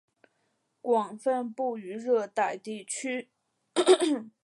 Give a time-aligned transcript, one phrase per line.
[0.81, 3.29] 广泛布于热带地区。